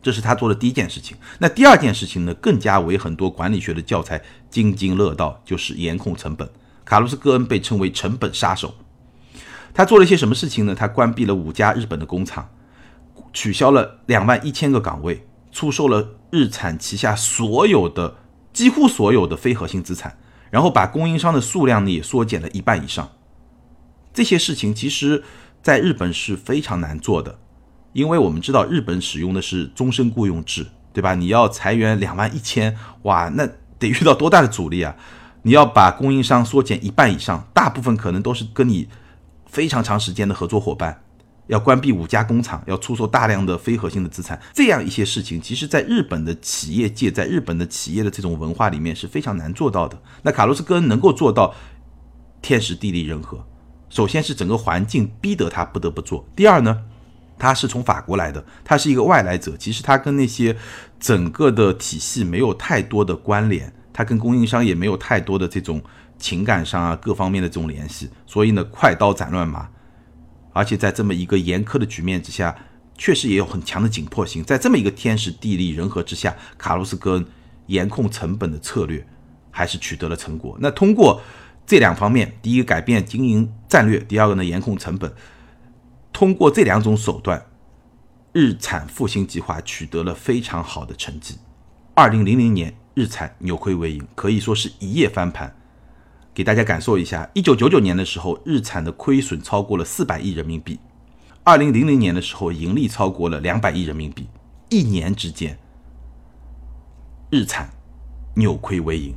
[0.00, 1.14] 这是他做的第一件事情。
[1.38, 6.48] 那第二件事情呢，更加为很多管理学的教材津津乐道，就是严控成本。
[6.88, 8.74] 卡洛斯·戈恩被称为成本杀手。
[9.74, 10.74] 他做了一些什么事情呢？
[10.74, 12.48] 他关闭了五家日本的工厂，
[13.34, 18.16] 取消了两万一千个岗位，出售了日产旗下所有的
[18.54, 20.16] 几乎所有的非核心资产，
[20.50, 23.10] 然后把供应商的数量呢也缩减了一半以上。
[24.14, 25.22] 这些事情其实
[25.62, 27.38] 在日本是非常难做的。
[27.92, 31.14] 因为我们知道日本使用的是终身雇佣制，对吧？
[31.14, 33.46] 你要裁员两万一千，哇，那
[33.78, 34.96] 得遇到多大的阻力啊！
[35.42, 38.88] 你要把供应商缩减一半以上，大部分可能都是跟你
[39.46, 41.02] 非常长时间的合作伙伴，
[41.46, 49.98] 要关闭五家工厂，要出售大量的非核心的资产，这样一些事情，其实在日本的企业界，在日本的企业的这种文化里面是非常难做到的。
[50.22, 51.54] 那卡洛斯·戈恩能够做到
[52.42, 53.46] 天时地利人和，
[53.88, 56.82] 首先是整个环境逼得他不得不做，第二呢？
[57.40, 59.56] 他是从法国来的，他是一个外来者。
[59.56, 60.56] 其实他跟那些
[60.98, 65.82] 整个的体系没有太多的关联，他跟供应商也没有太多的这种
[66.20, 68.08] 情感上啊各方面的这种联系。
[68.28, 69.68] 所以呢，快刀斩乱麻，
[70.52, 72.56] 而且在这么一个严苛的局面之下，
[72.96, 74.44] 确实也有很强的紧迫性。
[74.44, 77.26] 在这么一个天时地利人和之下，卡洛斯·戈恩
[77.66, 79.04] 严控成本的策略
[79.50, 80.56] 还是取得了成果。
[80.60, 81.20] 那通过
[81.66, 85.12] 这两方面，第一个改变经营战略，第二个呢严控成本。
[86.12, 87.44] 通过这两种手段，
[88.32, 91.38] 日产复兴计划取得了非常好的成绩。
[91.94, 95.54] 二零零零年，日产扭亏为盈，可以说是一夜翻盘。
[96.34, 100.80] 给大家感受一下，一九九九年的时候，日产的亏损超过了四百亿人民币；
[101.44, 104.26] 二零零零年的时候，盈利超过了两百亿人民币。
[104.68, 105.56] 一年之间，
[107.30, 107.70] 日产
[108.34, 109.14] 扭亏为盈，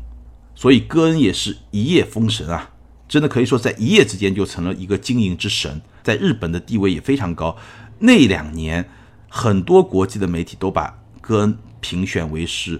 [0.54, 2.70] 所以戈恩也是一夜封神啊！
[3.08, 5.82] 真的可以说，在一夜之间就成了一个经营之神。
[6.04, 7.58] 在日本的地位也非常高。
[7.98, 8.88] 那两年，
[9.28, 12.80] 很多国际的媒体都把戈恩评选为是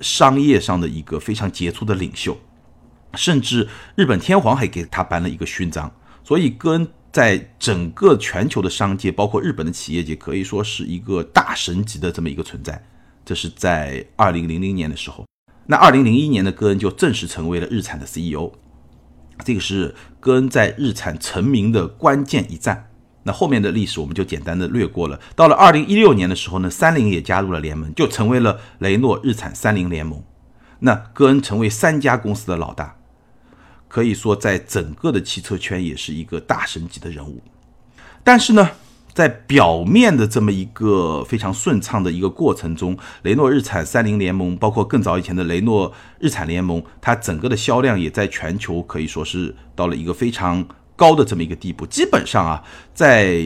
[0.00, 2.36] 商业上的一个非常杰出的领袖，
[3.14, 5.92] 甚至日本天皇还给他颁了一个勋章。
[6.24, 12.84] 所以，戈恩在整个全球的商界，包括日本的企业界，可以说是一个大神级的这么一个存在。
[13.24, 15.24] 这是在二零零零年的时候。
[15.66, 18.52] 那二零零一年的戈恩就正式成为了日产的 CEO。
[19.44, 22.87] 这个是戈恩在日产成名的关键一战。
[23.28, 25.20] 那后面的历史我们就简单的略过了。
[25.36, 30.24] 到了二零一六年的时候呢，三菱也加入了联盟，就成为了雷诺日产三菱联盟。
[30.78, 32.96] 那戈恩成为三家公司的老大，
[33.86, 37.42] 可以说在整个的汽车圈也是一个大神级的人物。
[38.24, 38.70] 但是呢。
[39.14, 50.64] 在表面的这么一个非常顺畅的一个过程中，雷诺日产三菱联盟，包括更早以前的雷诺日产联盟，它整个的销量也在全球可以说是到了一个非常
[50.98, 51.86] 高的这么一个地步。
[51.86, 53.40] 基本上啊，在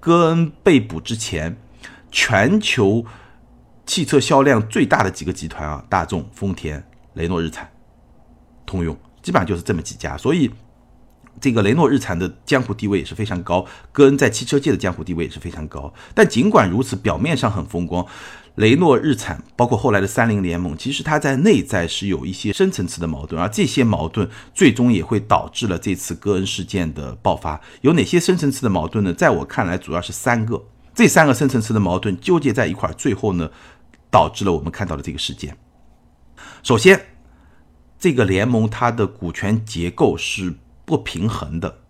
[0.00, 1.54] 戈恩被捕之前，
[2.10, 3.04] 全球
[3.84, 7.70] 汽车销量最大的几个集团啊，大众、丰田、雷诺日产、
[8.64, 10.16] 通用，基本上就是这么几家。
[10.16, 10.50] 所以，
[11.40, 15.92] 这个雷诺日产的江湖地位也是非常高，戈恩在汽车界的江湖地位也是非常高。
[16.14, 18.04] 但尽管如此，表面上很风光，
[18.58, 27.60] 雷诺日产包括后来的三菱联盟，其实它在内在是有一些深层次的矛盾，而这些矛盾最终也会导致了这次戈恩事件的爆发。
[27.80, 29.14] 有哪些深层次的矛盾呢？
[29.14, 30.62] 在我看来，主要是三个。
[30.94, 33.50] 这三个深层次的矛盾纠结在一块儿，最后呢，
[34.10, 35.56] 导致了我们看到的这个事件。
[36.62, 37.00] 首先，
[37.98, 40.54] 这个联盟它的股权结构是。
[40.88, 41.80] 不平衡的，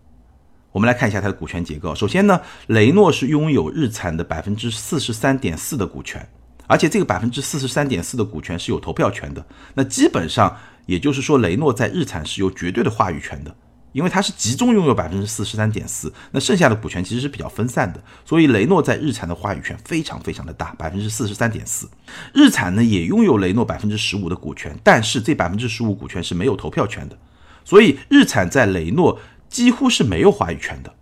[0.72, 1.94] 我们来看一下它的股权结构。
[1.94, 6.28] 首先呢，雷诺是拥有日产的百分之四十三点四的股权，
[6.68, 9.44] 而且这个百分之四十三点四的股权是有投票权的。
[9.74, 13.56] 那基本上也就是说，雷诺在日产是有绝对的话语权的。
[13.92, 21.88] 因为它是集中拥有百分之四十三点四，那剩下的股权其实是比较分散的，所以雷诺在日产的话语权非常非常的大，百分之四十三点四。
[22.34, 27.18] 日产呢也拥有雷诺百分之十五的股权，但是这百分之十五股权是没有投票权的，
[27.64, 30.94] 所以日产在雷诺几乎是没有话语权的。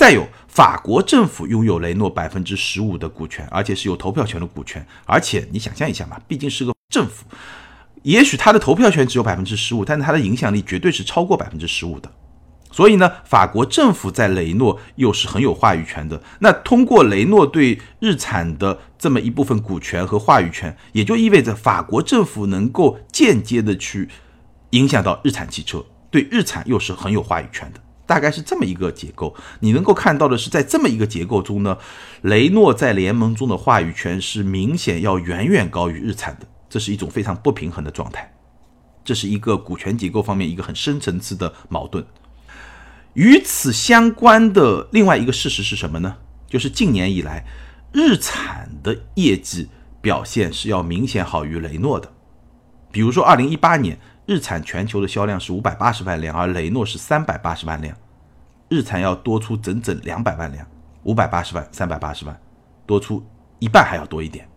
[0.00, 7.26] 再有，法国政府拥有雷诺百分之十五的股权，而且是有投票权的股权，而且你想象一下嘛，毕竟是个政府。
[8.00, 12.10] 也许他的投票权只有百分之十五，但是他的影响力绝对是超过百分之十五的。
[12.72, 16.22] 所以呢，法国政府在雷诺又是很有话语权的。
[16.38, 24.08] 那通过雷诺对日产的这么一部分股权和话语权，也就意味着法国政府能够间接的去
[24.70, 27.80] 影响到日产汽车，对日产又是很有话语权的。
[28.10, 29.36] 大概是这么一个结构。
[29.60, 31.78] 你能够看到的是，在这么一个结构中呢，
[32.22, 36.48] 雷诺在联盟中的话语权是明显要远远高于日产的。
[36.68, 38.34] 这是一种非常不平衡的状态，
[39.04, 42.04] 这是一个股权结构方面一个很深层次的矛盾。
[43.14, 46.16] 与此相关的另外一个事实是什么呢？
[46.48, 47.44] 就是近年以来，
[47.92, 49.68] 日产的业绩
[50.00, 52.12] 表现是要明显好于雷诺的。
[52.92, 53.96] 比如说，二零一八年
[54.30, 57.96] 日产全球的销量是五百八十万辆，而雷诺是三百八十万辆，
[58.68, 60.64] 日产要多出整整两百万辆，
[61.02, 62.40] 五百八十万、三百八十万，
[62.86, 63.20] 多出
[63.58, 64.48] 一半还要多一点，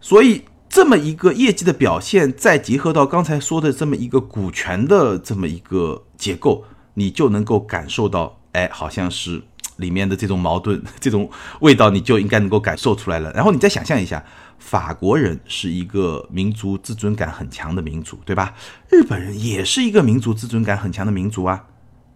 [0.00, 0.44] 所以。
[0.72, 6.62] 这么一个业绩的表现，再结合到刚才说的这么一个股权的这么一个结构，
[6.94, 9.42] 你就能够感受到，哎，好像是
[9.78, 13.32] 里面的这种矛盾、 这种味道，你就应该能够感受出来了。
[13.32, 14.24] 然后你再想象一下，
[14.60, 18.54] 法国人是一个民族自尊感很强的民族，对吧？
[18.88, 21.64] 日本人也是一个民族自尊感很强的民族啊。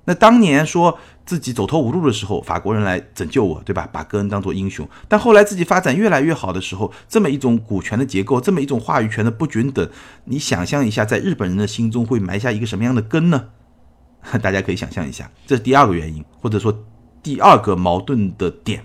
[0.05, 3.89] 那当年说自己走投无路的时候，法国人来拯救我，对吧？
[3.91, 4.87] 把戈恩当做英雄。
[5.09, 9.89] 但后来自己发展越来越好的时候，这么一种股权的结构，这么一种话语权的不均等，
[10.27, 13.49] 你想象一下，在日本人的心中会埋下一个什么样的根呢？
[14.43, 16.85] 大家可以想象一下，这是第二个原因，或者说
[17.23, 18.85] 第二个矛盾的点。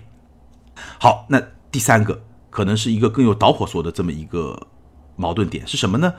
[0.98, 1.38] 好，那
[1.70, 4.66] 第三个可能是一个更有导火索的这么一个
[5.16, 6.12] 矛盾点是什么呢？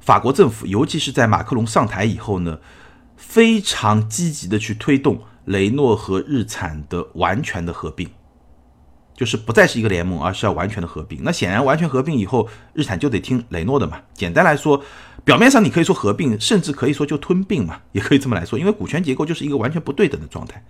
[0.00, 2.58] 法国政府，尤其是在马克龙上台以后呢？
[3.16, 8.10] 非常积极的去推动雷诺和日产的完全的合并，
[9.16, 11.20] 就是不再是一个联盟，而是要完全的合并。
[11.22, 14.02] 那显然完全合并以后，日产就得听雷诺的嘛。
[14.14, 14.82] 简单来说，
[15.24, 20.62] 表面上你可以说合并，甚至可以说就吞并嘛，也可以这么来说，因为股权结构就是一个完全不对等的状态。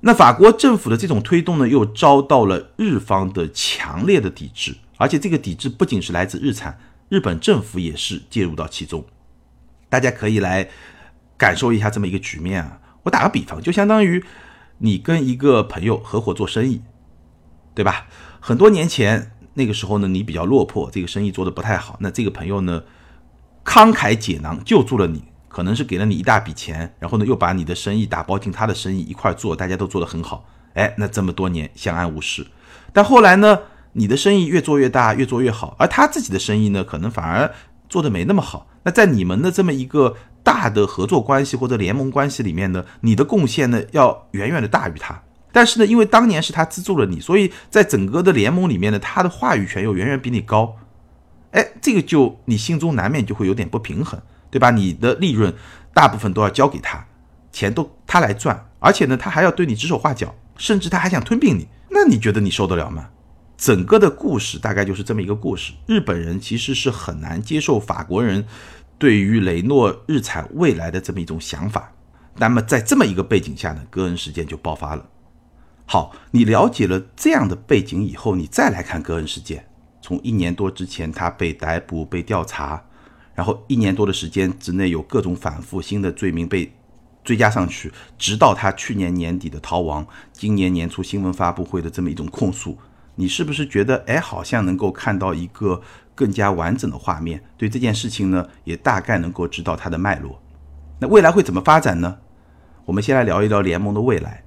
[0.00, 6.78] 那法国政府的这种推动呢，又遭到了日方的强烈的抵制，而且这个抵制不仅是来自日产，
[7.08, 9.04] 日本政府也是介入到其中。
[9.88, 10.68] 大家可以来。
[11.38, 12.80] 感受一下这么一个局面啊！
[13.02, 14.24] 我打个比方，就相当于
[14.78, 16.80] 你跟一个朋友合伙做生意，
[17.74, 18.06] 对吧？
[18.40, 22.84] 很多年前那个时候呢，你比较落魄，这个生意做的不太好，那这个朋友呢，
[23.66, 25.24] 慷慨解囊救助了你，
[25.56, 32.46] 可能是给了你一大笔钱，然后呢又把你的生意打包进他的生意一块做，大家都做得很好，哎，那这么多年相安无事。
[32.92, 33.60] 但后来呢，
[33.92, 37.50] 你的生意越做越大，越做越好，而他自己的生意呢，可能反而
[37.88, 38.68] 做得没那么好。
[38.82, 40.14] 那在你们的这么一个。
[40.46, 45.20] 大的合作关系或者联盟关系里面呢，你的贡献呢要远远的大于他。
[45.50, 50.76] 但是呢，因为当年是他资助了你，所以在整个的联盟里面呢，他的话语权又远远比你高。
[51.50, 54.20] 哎，这个就你心中难免就会有点不平衡，
[54.56, 54.70] 对吧？
[54.70, 55.52] 你的利润
[55.92, 57.06] 大部分都要交给他，
[57.52, 61.68] 钱都他来赚，而且呢，他还要对你指手画脚，甚至他还想吞并你。
[61.90, 63.10] 那你觉得你受得了吗？
[63.58, 65.74] 整个的故事大概就是这么一个故事。
[65.86, 68.46] 日本人其实是很难接受法国人。
[68.98, 71.92] 对于雷诺日产未来的这么一种想法，
[72.38, 75.04] 那么在这么一个背景下呢，戈恩事件就爆发了。
[75.84, 79.66] 好，你了解了这样的背景以后，你再来看戈恩事件，
[80.00, 82.82] 从一年多之前他被逮捕、被调查，
[83.36, 86.72] 然后一年多的时间之内有各种反复新的罪名被
[87.22, 92.76] 追加上去，直到他去年年底的逃亡，今年年初新闻发布会的这么一种控诉，
[93.14, 95.80] 你是不是觉得，哎，好像能够看到一个？
[96.16, 100.40] 更加完整的画面，对这件事情呢，也大概能够知道它的脉络。
[100.98, 102.16] 那未来会怎么发展呢？
[102.86, 104.42] 我们先来聊一聊联盟的未来。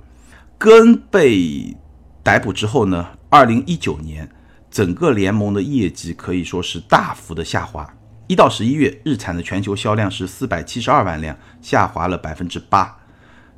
[0.58, 1.78] 戈恩被
[2.24, 4.28] 逮捕之后呢，二零一九年
[4.72, 7.94] 整个联盟的业绩可以说是大幅的下滑。
[8.30, 12.96] 一到十一月，日产的全球销量是四百七十二万辆，下滑了百分之八。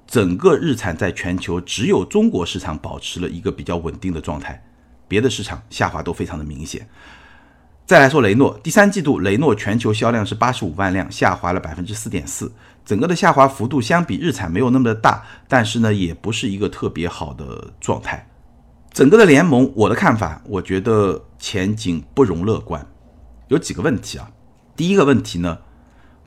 [0.07, 4.63] 整个日产在全球只有中国市场保持了一个比较稳定的状态，
[5.09, 6.87] 别的市场下滑都非常的明显。
[7.85, 12.49] 再来说雷诺，第三季度雷诺全球销量是八十五万辆，下滑了百分之四点四。
[12.85, 18.25] 整个的下滑幅度相比日产没有那么的大，但是呢，也不是一个特别好的状态。
[18.93, 22.87] 整个的联盟，我的看法，我觉得前景不容乐观，
[23.49, 24.31] 有几个问题啊。
[24.81, 25.59] 第一个问题呢，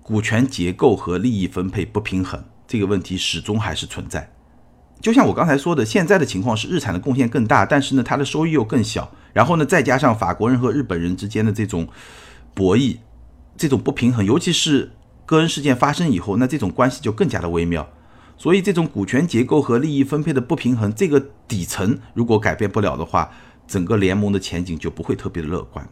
[0.01, 4.33] 股权结构和利益分配不平衡，这个问题始终还是存在。
[5.01, 9.11] 就像我刚才说的，现在的情况是日产的贡献更大，但是呢，它的收益又更小。
[9.33, 11.89] 然后呢，再加上法国人和日本人之间的这种
[12.55, 12.99] 博弈，
[13.57, 14.93] 这种不平衡，尤其是
[15.27, 17.89] 戈恩事件发生以后，那这种关系就更加的微妙。
[18.39, 23.33] 所以，这种股权结构和利益分配的不平衡，这个底层如果改变不了的话，
[23.67, 25.85] 整个联盟的前景就不会特别的乐观。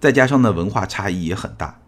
[0.00, 1.78] 再加上呢，文化差异也很大。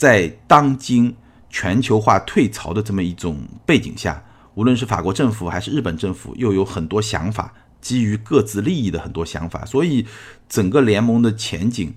[0.00, 1.14] 在当今
[1.50, 3.36] 全球化退潮的这么一种
[3.66, 10.06] 背景下，无论是法国政府还是日本政府，又有很多想法，基于各自利益的很多想法，所以
[10.48, 11.94] 整个联盟的前景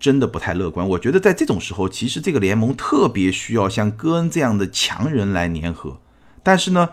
[0.00, 0.88] 真的不太乐观。
[0.88, 6.00] 我觉得在这种时候，其实这个联盟特别需要像戈恩这样的强人来粘合。
[6.42, 6.88] 但是呢，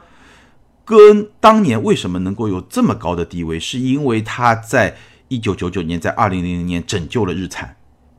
[0.85, 4.97] 戈恩当年为什么能够有这么高的地位，是因为他在
[5.29, 7.75] 一九九九年，在二零零零年拯救了日产。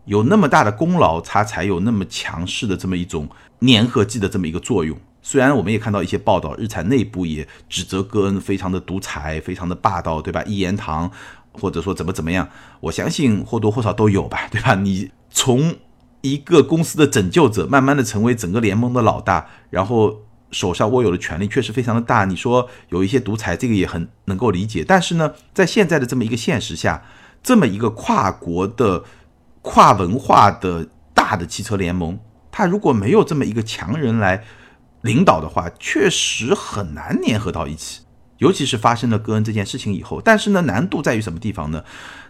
[0.07, 3.29] 有那么大的功劳，他才有那么强势的这么一种
[3.61, 4.97] 粘合剂的这么一个作用。
[5.23, 10.43] 虽然我们也看到一些报道，日产内部也指责戈恩非常的独裁，非常的霸道，对吧？
[10.45, 11.11] 一言堂，
[11.53, 12.47] 或者说怎么怎么样，
[12.81, 14.75] 我相信或多或少都有吧，对吧？
[14.75, 15.75] 你从
[16.21, 22.27] 一个公司的拯救者，慢慢的成为整个联盟的老大，然后手上握有的权力确实非常的大。
[22.27, 24.85] 你说有一些独裁，这个也很能够理解。
[24.87, 27.03] 但是呢，在现在的这么一个现实下，
[27.43, 29.05] 这么一个跨国的。
[29.65, 32.19] 跨文化的大的汽车联盟，
[32.53, 34.45] 它如果没有这么一个强人来
[35.01, 38.03] 领导的话，确实很难粘合到一起。
[38.39, 41.83] 尤其是发生了戈恩这件事情以后，但是呢，难度在于什么地方呢？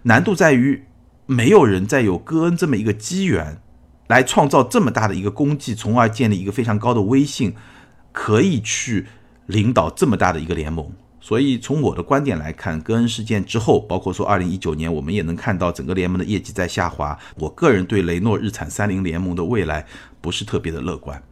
[0.02, 0.84] 难度在于
[1.26, 3.60] 没有人再有戈恩这么一个机缘，
[4.06, 7.56] 来创造这么大的一个功绩，从而建立一个非常高的威信，
[8.12, 9.08] 可以去
[9.46, 10.92] 领导这么大的一个联盟。
[11.24, 17.18] 所以从我的观点来看，戈恩事件之后，包括说二零一九年，我们也能看到整个联盟的业绩在下滑。
[17.36, 19.86] 我个人对雷诺、日产、三菱联盟的未来
[20.20, 21.22] 不是特别的乐观。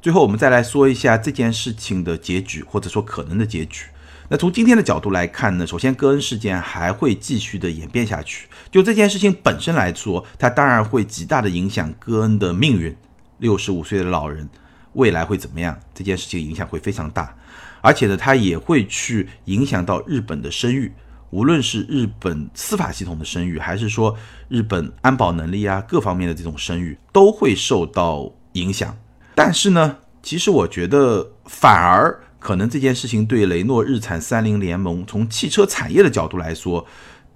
[0.00, 3.84] 最后，我们再来说一下这件事情的结局，或者说可能的结局。
[4.28, 8.48] 那从今天的角度来看呢，首先戈恩事件还会继续的演变下去。
[8.72, 12.96] 就这件事情本身来说，它当然会极大的影响戈恩的命运。
[13.38, 14.48] 六十五岁的老人
[14.94, 15.78] 未来会怎么样？
[15.94, 17.32] 这件事情影响会非常大。
[17.82, 20.90] 而且呢，它也会去影响到日本的声誉，
[21.28, 24.16] 无论是日本司法系统的声誉，还是说
[24.48, 28.96] 日本安保能力啊各方面的这种声誉，都会受到影响。
[29.34, 36.86] 但是呢，其实我觉得反而可能这件事情对雷诺、日产、三菱联盟从汽车产业的角度来说，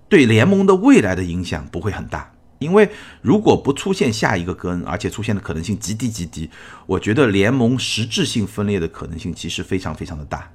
[0.08, 2.32] 对联盟的未来的影响不会很大。
[2.58, 2.88] 因为
[3.22, 6.50] 如果不出现下一个戈恩，而且出现的可能性极低极低，
[6.86, 10.50] 我觉得联盟实质性分裂的可能性其实非常非常的大。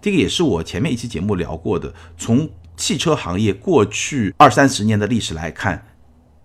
[0.00, 1.92] 这个也是我前面一期节目聊过的。
[2.16, 5.86] 从汽车行业过去二三十年的历史来看，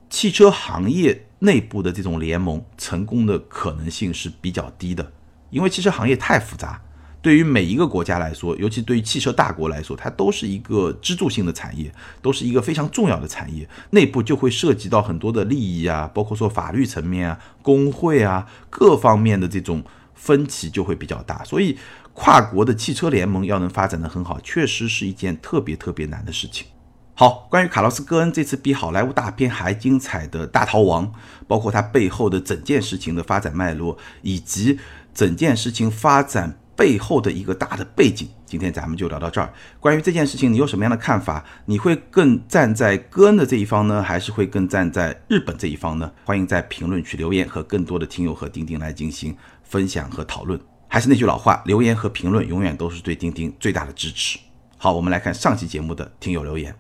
[0.10, 5.12] 汽车行业内部的这种联盟成功的可能性是比较低的，
[5.50, 6.82] 因为汽车行业太复杂。
[7.22, 13.70] 对于每一个国家来说，尤其对于汽车大国来说，它都是一个支柱性的产业，都是一个非常重要的产业。
[13.92, 19.84] 内部就会涉及到很多的利益啊，包括说法律层面啊、工会啊各方面的这种
[20.16, 21.44] 分歧就会比较大。
[21.44, 21.78] 所以，
[22.14, 26.66] 跨国的汽车联盟要能发展的很好，确实是一件特别特别难的事情。
[27.14, 31.14] 好，关于卡洛斯·戈恩这次比好莱坞大片还精彩的大逃亡，
[31.48, 34.80] 包括他背后的整件事情的发展脉络，以及
[35.14, 36.58] 整件事情发展。
[36.82, 39.54] 背后的一个大的背景，今天咱们就聊到这儿。
[39.80, 41.46] 关于这件事情，你有什么样的看法？
[41.66, 46.12] 你会更站在戈恩的这一方呢，还是会更站在日本这一方呢？
[46.26, 50.60] 欢迎在评论区留言，和更多的听友和钉钉来进行分享和讨论。
[50.88, 54.40] 还是那句老话，留言和评论永远都是对钉钉最大的支持。
[54.80, 56.76] 好，我们来看上期节目的听友留言。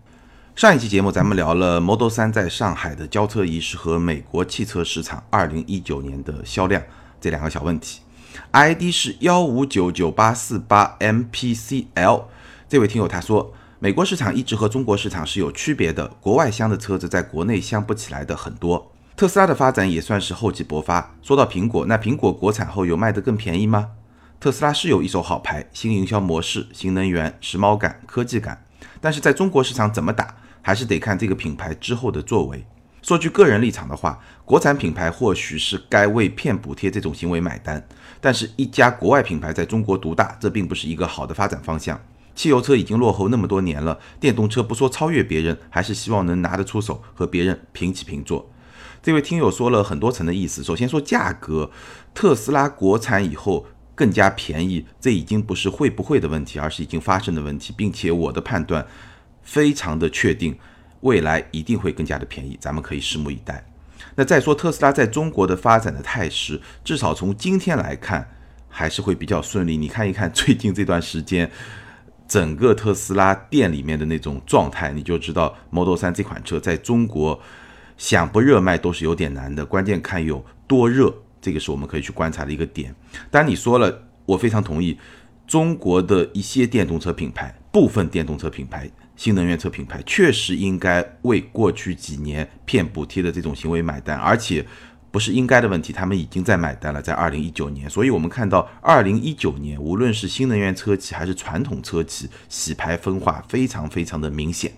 [0.55, 6.82] 上一期节目咱们聊了 Model 3在上海的交车仪式和美国汽车市场2019年的销量
[7.21, 8.01] 这两个小问题。
[8.51, 12.25] ID 是幺五九九八四八 MPCL，
[12.67, 18.91] 这位听友他说，美国市场一直和中国市场是有区别的，国外香的车子在国内香不起来的很多。
[19.15, 21.15] 特斯拉的发展也算是厚积薄发。
[21.21, 23.91] 说到苹果，那苹果国产后有卖得更便宜吗？
[24.39, 28.65] 特斯拉是有一手好牌，新营销模式、新能源、时髦感、科技感，
[28.99, 32.65] 但是在中国市场怎么打，还是得看这个品牌之后的作为。
[33.03, 37.88] 说句个人立场的话，国产品牌或许是该为骗补贴这种行为买单，
[38.22, 41.99] 但是一家国外品牌在中国独大，这并不是一个好的发展方向。
[42.34, 48.49] 汽油车已经落后那么多年了，电动车不说超越别人，还是希望能拿得出手，和别人平起平坐。
[49.03, 51.69] 这位听友说了很多层的意思，首先说价格，
[52.13, 53.65] 特斯拉国产以后
[53.95, 58.88] 更加便宜，这已经不是会不会的问题，而是已经发生的问题，并且我的判断
[59.41, 60.57] 非常的确定。
[61.01, 63.70] 未来一定会更加的便宜，咱们可以拭目以待。
[64.22, 68.30] 那再说特斯拉在中国的发展的态势，至少从今天来看，
[68.69, 69.76] 还是会比较顺利。
[69.76, 71.49] 你看一看最近这段时间，
[72.28, 77.41] 整个特斯拉店里面的那种状态，你就知道 Model 3这款车在中国
[77.97, 79.65] 想不热卖都是有点难的。
[79.65, 81.11] 关键看有多热，
[81.41, 82.93] 这个是我们可以去观察的一个点。
[83.32, 84.99] 当然你说了，我非常同意，
[85.47, 88.88] 中国的一些电动车品牌，部分电动车品牌。
[89.16, 94.66] 新能源车品牌确实应该为过去几年骗补贴的这种行为买单，而且
[95.12, 97.89] 不是应该的问题，他们已经在买单了，在二零一九年。
[97.89, 104.72] 所以，我们看到二零一九年，无论是新能源车企还是传统车企，洗牌分化非常非常的明显。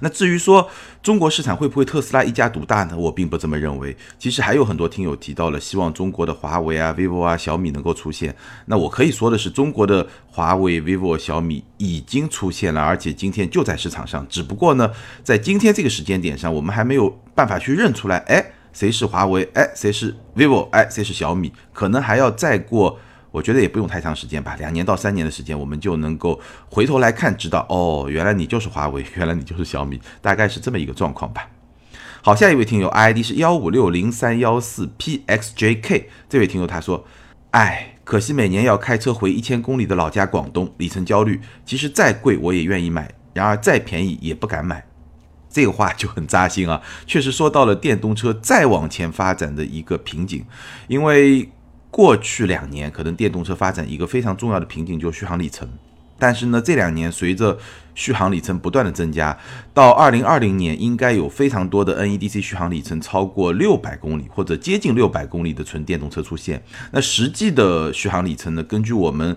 [0.00, 0.68] 那至于说
[1.02, 2.96] 中国市场会不会特斯拉一家独大呢？
[2.96, 3.96] 我并不这么认为。
[4.18, 8.34] 其实还有很多听友提到了，希望中国的华为啊、vivo 啊、小米能够出现。
[8.66, 14.26] 那我可以说的是，中国的华为、vivo、小米已经出现了，而且今天就在市场上。
[14.28, 14.90] 只不过呢，
[15.22, 19.48] 在今天这个时间点上，我们还没有办法去认出来，哎，谁是华为？
[19.54, 20.68] 哎，谁是 vivo？
[20.70, 21.52] 哎，谁是小米？
[21.72, 22.98] 可能还要再过。
[23.34, 31.48] 我觉得也不用太长时间吧，两年到三年的时间，我们就能够回头来看，知道哦，原来你就是华为，原来你就是小米，大概是这么一个状况吧。
[32.22, 37.04] 好，下一位听友 ID 是幺五六零三幺四 pxjk，这位听友他说，
[37.50, 41.40] 哎，可惜每年要开车回一千公里的老家广东，里程焦虑。
[41.66, 44.86] 其实再贵我也愿意买，然而再便宜也不敢买。
[45.50, 50.46] 这个话就很扎心啊，确实说到了电动车再往前发展的一个瓶颈，
[50.86, 51.50] 因为。
[51.94, 55.68] 过去两年，可能电动车发展一个非常重要的瓶颈就是续航里程。
[56.18, 57.56] 但是呢，这两年随着
[57.94, 59.38] 续航里程不断的增加，
[59.72, 66.60] 到二零二零年应该有非常多的 NEDC 续航里程超过六百公里或者接近六百公里的纯电动车出现。
[66.90, 68.62] 那实际的续航里程呢？
[68.64, 69.36] 根据我们。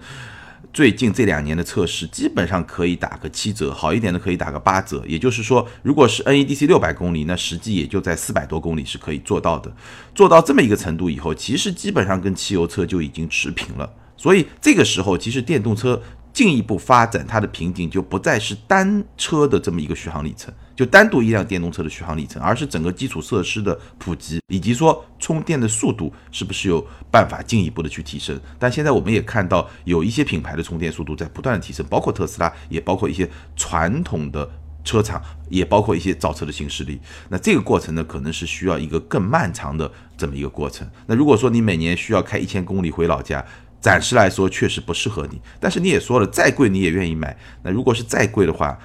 [0.78, 5.04] 最近这两年的测试，基本上可以打个七折，好一点的可以打个八折。
[5.08, 9.76] 也就是说，如果是 NEDC 六百公里，那实际也就在四百多公里是可以做到的。
[10.14, 13.92] 做到这么一个程度以后，其实基本上跟汽油车就已经持平了。
[14.16, 16.00] 所以这个时候，其实电动车。
[16.32, 28.40] 进一步发展，它的瓶颈就不再是单车的这么一个续航里程，就单独一辆电动车的续航里程，而是整个基础设施的普及，以及说充电的速度是不是有办法进一步的去提升。
[28.60, 34.48] 但现在我们也看到有一些品牌的充电速度在不断的提升，包括特斯拉，也包括一些传统的
[34.84, 35.20] 车厂，
[35.50, 37.02] 也包括一些造车的新势力。
[37.30, 40.88] 那这个过程呢，可能是需要一个更漫长的这么一个过程。
[41.08, 43.44] 那如果说你每年需要开一千公里回老家，
[43.82, 47.36] 暂时来说确实不适合你，但是你也说了，再贵你也愿意买。
[47.64, 48.78] 那如果是再贵的话，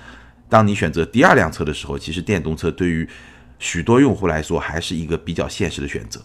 [0.53, 3.09] 当你选择第二辆车的时候，其实电动车对于
[3.59, 6.21] 许多用户来说还是一个比较现实的选择。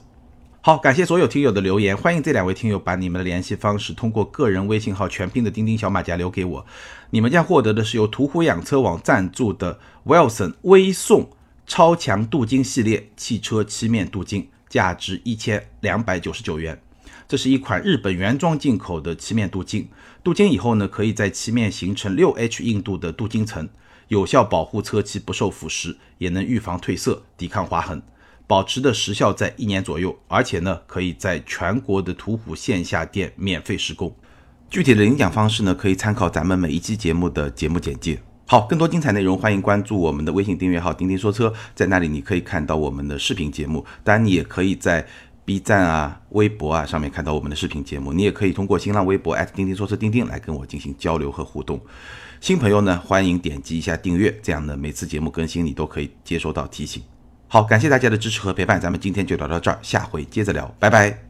[0.59, 6.65] 好，感谢所有听友的留言，欢迎这两位听友把你们的联系方式通过个人微信号全拼的钉钉小马甲留给我，
[7.11, 11.29] 你们将获得的是由途虎养车网赞助的 Wilson 微送
[11.65, 16.81] 超强镀金系列汽车漆面镀金，价值一千两百九十九元。
[17.29, 19.87] 这是一款日本原装进口的漆面镀金，
[20.21, 23.69] 镀金以后呢，可以在漆面形成六 H 硬度的镀金层，
[24.07, 28.01] 有效保护车漆不受腐蚀，也能预防褪色、抵抗划痕，
[28.45, 30.17] 保持的时效在一年左右。
[30.27, 34.15] 而且呢，可以在全国的途虎线下店免费施工。
[34.69, 38.19] 具体的领奖方式呢，可以参考咱们每一期节目的节目简介。
[38.45, 45.05] 好，更多精彩内容，欢迎关注我们的微信订阅号“钉钉说车”，在那里你可以看到我们的视频节目，当然你也可以在。
[45.47, 51.79] B 站啊、微博啊上面看到我们的视频节目，你也可以通过新浪微博钉钉说车钉钉来跟我进行交流和互动。
[52.39, 57.01] 新朋友呢，欢迎点击一下订阅，这样呢每次节目更新你都可以接收到提醒。
[57.47, 61.26] 好，感谢大家的支持和陪伴，咱们今天就聊到这儿，下回接着聊，拜拜。